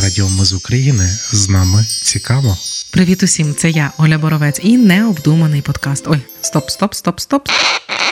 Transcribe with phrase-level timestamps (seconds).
[0.00, 2.58] Радіо Ми з України з нами цікаво.
[2.90, 6.04] Привіт усім, це я, Оля Боровець, і необдуманий подкаст.
[6.06, 7.48] Ой, стоп, стоп, стоп, стоп.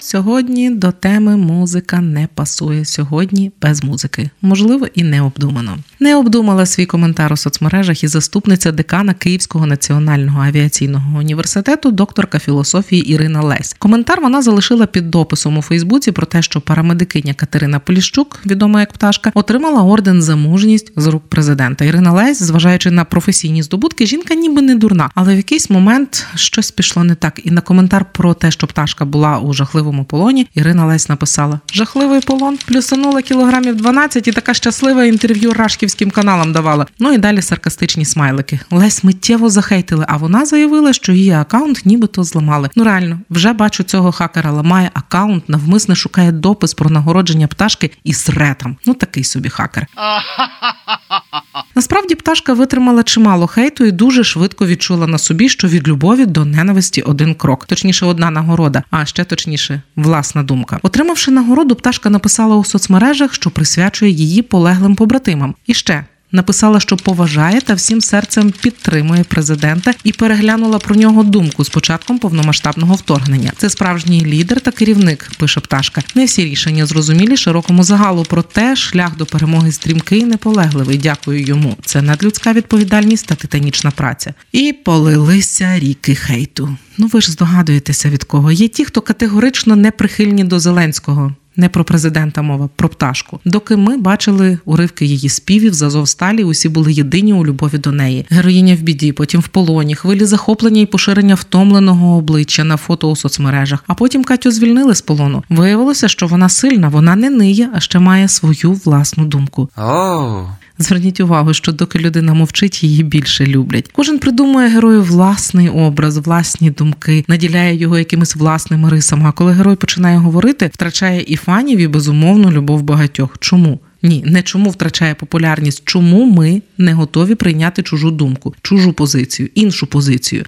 [0.03, 2.85] Сьогодні до теми музика не пасує.
[2.85, 5.79] Сьогодні без музики, можливо, і необдумано.
[6.01, 13.13] Не обдумала свій коментар у соцмережах і заступниця декана Київського національного авіаційного університету, докторка філософії
[13.13, 13.77] Ірина Лесь.
[13.79, 18.93] Коментар вона залишила під дописом у Фейсбуці про те, що парамедикиня Катерина Поліщук, відома як
[18.93, 21.85] пташка, отримала орден за мужність з рук президента.
[21.85, 26.71] Ірина Лесь, зважаючи на професійні здобутки, жінка ніби не дурна, але в якийсь момент щось
[26.71, 27.41] пішло не так.
[27.45, 32.21] І на коментар про те, що пташка була у жахливому полоні, Ірина Лесь написала: жахливий
[32.21, 36.87] полон, плюсанула кілограмів 12 і така щаслива інтерв'ю рашківським каналам давала.
[36.99, 38.61] Ну і далі саркастичні смайлики.
[38.71, 42.69] Лесь миттєво захейтили, а вона заявила, що її акаунт нібито зламали.
[42.77, 48.13] Ну реально, вже бачу цього хакера ламає акаунт, навмисне шукає допис про нагородження пташки і
[48.13, 48.77] сретам.
[48.87, 49.87] Ну такий собі хакер.
[51.81, 56.45] Насправді пташка витримала чимало хейту і дуже швидко відчула на собі, що від любові до
[56.45, 60.79] ненависті один крок, точніше, одна нагорода, а ще точніше, власна думка.
[60.83, 65.55] Отримавши нагороду, пташка написала у соцмережах, що присвячує її полеглим побратимам.
[65.67, 71.65] І ще Написала, що поважає та всім серцем підтримує президента і переглянула про нього думку
[71.65, 73.53] з початком повномасштабного вторгнення.
[73.57, 76.03] Це справжній лідер та керівник, пише пташка.
[76.15, 78.27] Не всі рішення зрозумілі широкому загалу.
[78.29, 80.99] Проте шлях до перемоги стрімкий неполегливий.
[80.99, 81.77] Дякую йому.
[81.85, 84.35] Це надлюдська відповідальність та титанічна праця.
[84.53, 86.77] І полилися ріки хейту.
[86.99, 91.35] Ну ви ж здогадуєтеся від кого є ті, хто категорично не прихильні до Зеленського.
[91.61, 93.41] Не про президента мова, про пташку.
[93.45, 98.27] Доки ми бачили уривки її співів з Азовсталі, усі були єдині у любові до неї.
[98.31, 103.17] Героїня в біді, потім в полоні, хвилі захоплення і поширення втомленого обличчя на фото у
[103.17, 103.85] соцмережах.
[103.87, 105.45] А потім Катю звільнили з полону.
[105.49, 109.69] Виявилося, що вона сильна, вона не ниє, а ще має свою власну думку.
[109.77, 110.47] Oh.
[110.81, 113.91] Зверніть увагу, що доки людина мовчить, її більше люблять.
[113.93, 119.29] Кожен придумує герою власний образ, власні думки, наділяє його якимись власними рисами.
[119.29, 123.37] А коли герой починає говорити, втрачає і фанів, і безумовно любов багатьох.
[123.41, 123.79] Чому?
[124.03, 129.87] Ні, не чому втрачає популярність, чому ми не готові прийняти чужу думку, чужу позицію, іншу
[129.87, 130.45] позицію.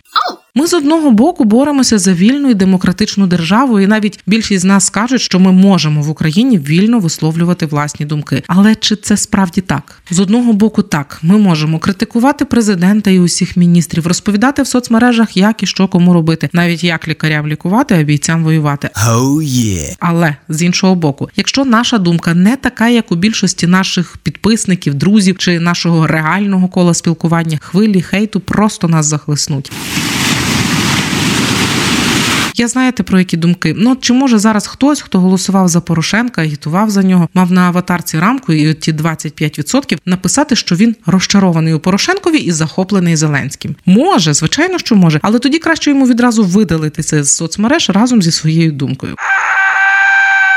[0.54, 4.84] Ми з одного боку боремося за вільну і демократичну державу, і навіть більшість з нас
[4.84, 8.42] скажуть, що ми можемо в Україні вільно висловлювати власні думки.
[8.46, 10.02] Але чи це справді так?
[10.10, 15.62] З одного боку, так ми можемо критикувати президента і усіх міністрів, розповідати в соцмережах, як
[15.62, 18.90] і що кому робити, навіть як лікарям лікувати, а бійцям воювати.
[19.06, 19.96] Oh yeah.
[20.00, 25.38] Але з іншого боку, якщо наша думка не така, як у більшості наших підписників, друзів
[25.38, 29.72] чи нашого реального кола спілкування, хвилі хейту просто нас захлеснуть.
[32.62, 33.74] Я знаєте про які думки?
[33.78, 38.18] Ну чи може зараз хтось, хто голосував за Порошенка, агітував за нього, мав на аватарці
[38.18, 43.76] рамку і ті 25% написати, що він розчарований у Порошенкові і захоплений Зеленським?
[43.86, 48.72] Може, звичайно, що може, але тоді краще йому відразу видалитися з соцмереж разом зі своєю
[48.72, 49.14] думкою.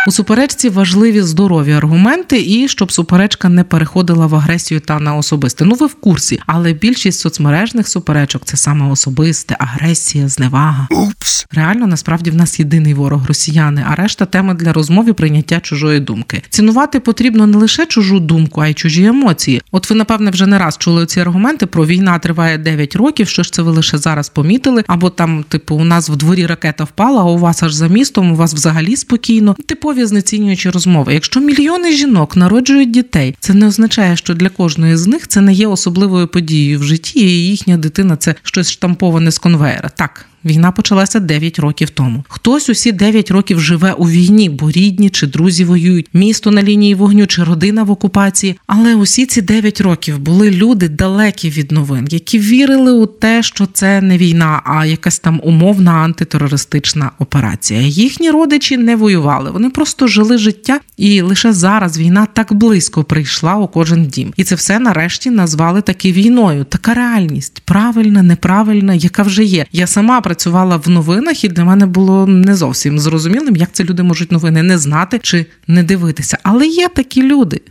[0.08, 5.66] У суперечці важливі здорові аргументи, і щоб суперечка не переходила в агресію та на особисте.
[5.66, 10.88] Ну ви в курсі, але більшість соцмережних суперечок це саме особисте, агресія, зневага.
[10.92, 11.46] Упс.
[11.52, 16.44] Реально, насправді в нас єдиний ворог росіяни, а решта теми для розмови прийняття чужої думки.
[16.50, 19.62] Цінувати потрібно не лише чужу думку, а й чужі емоції.
[19.72, 23.28] От ви, напевне, вже не раз чули ці аргументи про війна триває 9 років.
[23.28, 24.84] Що ж це ви лише зараз помітили?
[24.88, 28.32] Або там, типу, у нас в дворі ракета впала, а у вас аж за містом,
[28.32, 29.56] у вас взагалі спокійно.
[29.96, 31.14] Типові знецінюючі розмови.
[31.14, 35.54] Якщо мільйони жінок народжують дітей, це не означає, що для кожної з них це не
[35.54, 39.90] є особливою подією в житті, і їхня дитина це щось штамповане з конвеєра.
[39.96, 40.26] Так.
[40.46, 42.24] Війна почалася 9 років тому.
[42.30, 46.96] Хтось усі 9 років живе у війні, бо рідні чи друзі воюють, місто на лінії
[46.96, 48.56] вогню чи родина в окупації.
[48.68, 53.66] Але усі ці 9 років були люди далекі від новин, які вірили у те, що
[53.66, 57.82] це не війна, а якась там умовна антитерористична операція.
[57.82, 63.56] Їхні родичі не воювали, вони просто жили життя, і лише зараз війна так близько прийшла
[63.56, 64.34] у кожен дім.
[64.38, 66.64] І це все нарешті назвали таки війною.
[66.64, 69.66] Така реальність правильна, неправильна, яка вже є.
[69.72, 74.04] Я сама працювала в новинах, і для мене було не зовсім зрозумілим, як це люди
[74.04, 76.38] можуть новини не знати чи не дивитися.
[76.44, 77.62] Але є такі люди.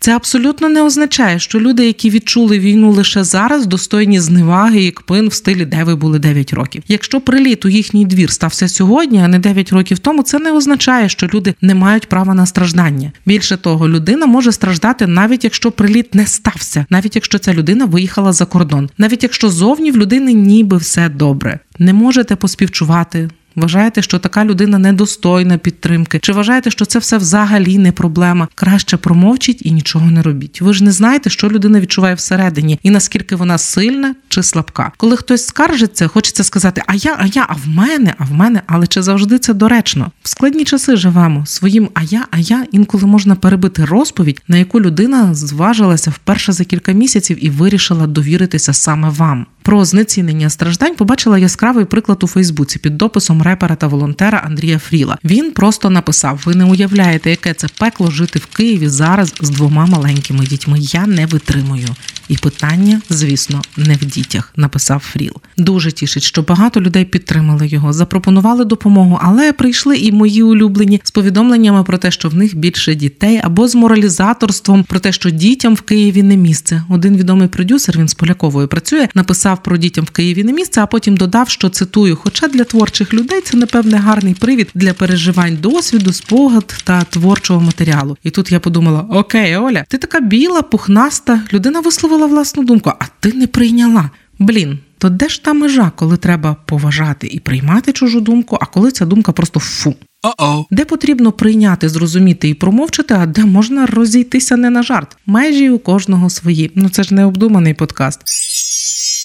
[0.00, 5.28] Це абсолютно не означає, що люди, які відчули війну лише зараз, достойні зневаги і кпин
[5.28, 6.82] в стилі, де ви були 9 років.
[6.88, 11.08] Якщо приліт у їхній двір стався сьогодні, а не 9 років тому, це не означає,
[11.08, 13.12] що люди не мають права на страждання.
[13.26, 18.32] Більше того, людина може страждати навіть якщо приліт не стався, навіть якщо ця людина виїхала
[18.32, 21.58] за кордон, навіть якщо зовні в людини ніби все добре.
[21.78, 23.30] Не можете поспівчувати.
[23.56, 26.18] Вважаєте, що така людина недостойна підтримки?
[26.18, 28.48] Чи вважаєте, що це все взагалі не проблема?
[28.54, 30.60] Краще промовчіть і нічого не робіть.
[30.60, 34.92] Ви ж не знаєте, що людина відчуває всередині, і наскільки вона сильна чи слабка.
[34.96, 38.62] Коли хтось скаржиться, хочеться сказати: А я, а я, а в мене, а в мене,
[38.66, 40.10] але чи завжди це доречно?
[40.22, 44.80] В складні часи живемо своїм, а я, а я інколи можна перебити розповідь, на яку
[44.80, 49.46] людина зважилася вперше за кілька місяців і вирішила довіритися саме вам.
[49.66, 55.18] Про знецінення страждань побачила яскравий приклад у Фейсбуці під дописом репера та волонтера Андрія Фріла.
[55.24, 59.86] Він просто написав: Ви не уявляєте, яке це пекло жити в Києві зараз з двома
[59.86, 60.78] маленькими дітьми.
[60.80, 61.88] Я не витримую.
[62.28, 65.32] І питання, звісно, не в дітях, написав Фріл.
[65.56, 71.10] Дуже тішить, що багато людей підтримали його, запропонували допомогу, але прийшли і мої улюблені з
[71.10, 75.74] повідомленнями про те, що в них більше дітей, або з моралізаторством про те, що дітям
[75.74, 76.82] в Києві не місце.
[76.88, 80.86] Один відомий продюсер, він з Поляковою працює, написав про дітям в Києві не місце, а
[80.86, 86.12] потім додав, що цитую: хоча для творчих людей це напевне гарний привід для переживань досвіду,
[86.12, 88.16] спогад та творчого матеріалу.
[88.22, 93.04] І тут я подумала: Окей, Оля, ти така біла, пухнаста, людина висловила власну думку, а
[93.20, 94.10] ти не прийняла.
[94.38, 94.78] Блін.
[94.98, 99.06] То де ж та межа, коли треба поважати і приймати чужу думку, а коли ця
[99.06, 99.94] думка просто фу?
[100.22, 100.64] О-о.
[100.70, 105.16] Де потрібно прийняти, зрозуміти і промовчати, а де можна розійтися не на жарт?
[105.26, 106.70] Межі у кожного свої.
[106.74, 108.20] Ну це ж не обдуманий подкаст.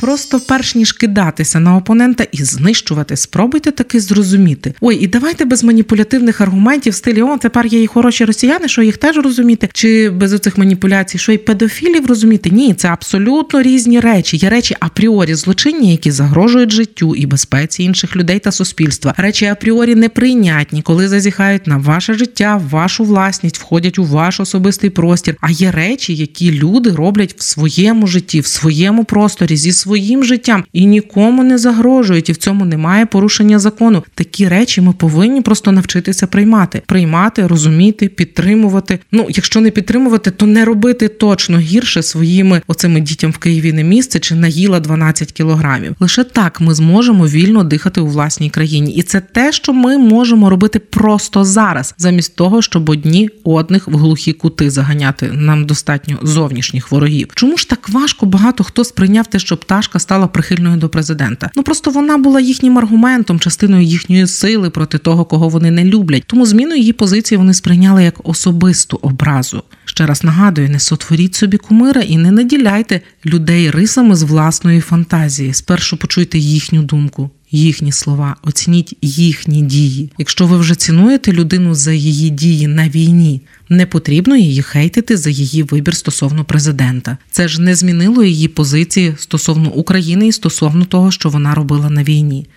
[0.01, 4.74] Просто перш ніж кидатися на опонента і знищувати, спробуйте таки зрозуміти.
[4.81, 8.81] Ой, і давайте без маніпулятивних аргументів в стилі о, тепер є і хороші росіяни, що
[8.81, 12.50] їх теж розуміти, чи без оцих маніпуляцій, що й педофілів розуміти.
[12.50, 14.38] Ні, це абсолютно різні речі.
[14.38, 19.13] Є речі апріорі злочинні, які загрожують життю і безпеці інших людей та суспільства.
[19.18, 25.36] Речі апріорі неприйнятні, коли зазіхають на ваше життя, вашу власність, входять у ваш особистий простір.
[25.42, 29.90] А є речі, які люди роблять в своєму житті, в своєму просторі зі своїм
[30.23, 34.03] життям і нікому не загрожують, і в цьому немає порушення закону.
[34.15, 38.99] Такі речі ми повинні просто навчитися приймати, приймати, розуміти, підтримувати.
[39.11, 43.83] Ну, якщо не підтримувати, то не робити точно гірше своїми оцими дітям в Києві не
[43.83, 45.95] місце чи наїла 12 кілограмів.
[45.99, 50.49] Лише так ми зможемо вільно дихати у власній країні, і це те, що ми можемо
[50.49, 55.31] робити просто зараз, замість того, щоб одні одних в глухі кути заганяти.
[55.33, 57.27] Нам достатньо зовнішніх ворогів.
[57.35, 61.50] Чому ж так важко багато хто сприйняв те, що пташка стала прихильною до президента?
[61.56, 66.24] Ну просто вона була їхнім аргументом, частиною їхньої сили проти того, кого вони не люблять.
[66.28, 69.63] Тому зміну її позиції вони сприйняли як особисту образу.
[69.86, 75.54] Ще раз нагадую, не сотворіть собі кумира і не наділяйте людей рисами з власної фантазії.
[75.54, 77.30] Спершу почуйте їхню думку.
[77.51, 80.12] Їхні слова, оцініть їхні дії.
[80.18, 85.30] Якщо ви вже цінуєте людину за її дії на війні, не потрібно її хейтити за
[85.30, 87.18] її вибір стосовно президента.
[87.31, 92.03] Це ж не змінило її позиції стосовно України і стосовно того, що вона робила на
[92.03, 92.48] війні.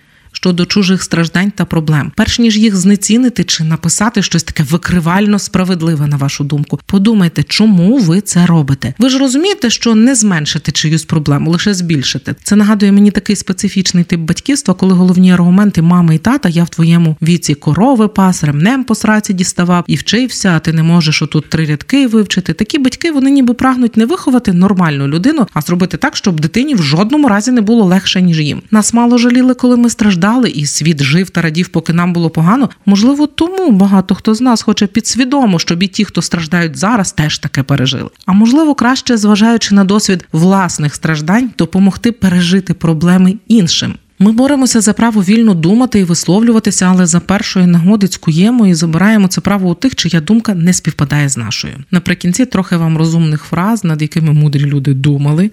[0.45, 6.07] Щодо чужих страждань та проблем, перш ніж їх знецінити чи написати щось таке викривально справедливе
[6.07, 8.93] на вашу думку, подумайте, чому ви це робите.
[8.99, 12.35] Ви ж розумієте, що не зменшите чиюсь проблему, лише збільшите.
[12.43, 16.69] Це нагадує мені такий специфічний тип батьківства, коли головні аргументи мами і тата я в
[16.69, 20.49] твоєму віці корови пас, ремнем по сраці діставав і вчився.
[20.55, 22.53] А ти не можеш отут три рядки вивчити.
[22.53, 26.83] Такі батьки вони ніби прагнуть не виховати нормальну людину, а зробити так, щоб дитині в
[26.83, 28.61] жодному разі не було легше ніж їм.
[28.71, 32.29] Нас мало жаліли, коли ми страждали страждали, і світ жив та радів, поки нам було
[32.29, 32.69] погано.
[32.85, 37.39] Можливо, тому багато хто з нас хоче підсвідомо, щоб і ті, хто страждають зараз, теж
[37.39, 38.09] таке пережили.
[38.25, 43.95] А можливо, краще зважаючи на досвід власних страждань, допомогти пережити проблеми іншим.
[44.19, 49.27] Ми боремося за право вільно думати і висловлюватися, але за першої нагоди цькуємо і забираємо
[49.27, 51.73] це право у тих, чия думка не співпадає з нашою.
[51.91, 55.51] Наприкінці трохи вам розумних фраз, над якими мудрі люди думали.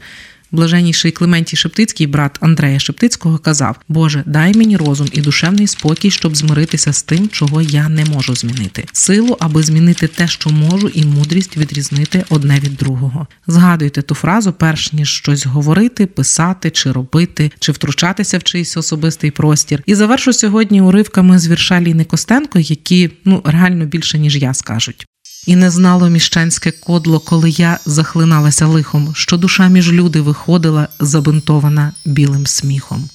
[0.52, 6.36] Блаженніший Клементій Шептицький, брат Андрея Шептицького, казав: Боже, дай мені розум і душевний спокій, щоб
[6.36, 11.04] змиритися з тим, чого я не можу змінити, силу, аби змінити те, що можу, і
[11.04, 13.26] мудрість відрізнити одне від другого.
[13.46, 19.30] Згадуйте ту фразу, перш ніж щось говорити, писати чи робити, чи втручатися в чийсь особистий
[19.30, 19.82] простір.
[19.86, 25.06] І завершу сьогодні уривками з вірша Ліни Костенко, які ну реально більше ніж я скажуть.
[25.46, 31.92] І не знало міщанське кодло, коли я захлиналася лихом, що душа між люди виходила, забинтована
[32.04, 33.08] білим сміхом.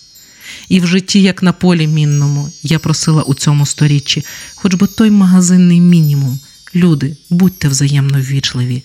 [0.70, 5.12] І в житті, як на полі мінному, я просила у цьому сторіччі, хоч би той
[5.12, 6.40] магазинний мінімум.
[6.76, 8.84] Люди, будьте взаємно ввічливі.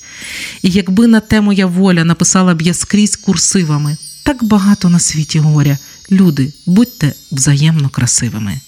[0.62, 5.38] І якби на те моя воля написала б я скрізь курсивами, так багато на світі
[5.38, 5.78] горя.
[6.11, 8.61] Люди, будьте взаємно красивими.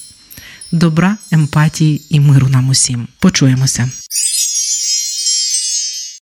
[0.72, 3.08] Добра, емпатії і миру нам усім.
[3.18, 3.90] Почуємося.